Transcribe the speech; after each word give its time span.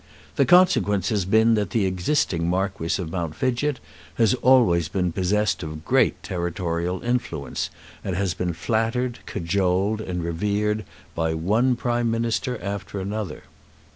The 0.35 0.47
consequence 0.47 1.09
has 1.09 1.25
been 1.25 1.53
that 1.53 1.69
the 1.69 1.85
existing 1.85 2.49
Marquis 2.49 2.99
of 2.99 3.11
Mount 3.11 3.35
Fidgett 3.35 3.79
has 4.15 4.33
always 4.33 4.87
been 4.87 5.11
possessed 5.11 5.61
of 5.61 5.85
great 5.85 6.23
territorial 6.23 7.03
influence, 7.03 7.69
and 8.03 8.15
has 8.15 8.33
been 8.33 8.53
flattered, 8.53 9.19
cajoled, 9.27 10.01
and 10.01 10.23
revered 10.23 10.85
by 11.13 11.35
one 11.35 11.75
Prime 11.75 12.09
Minister 12.09 12.59
after 12.63 12.99
another. 12.99 13.43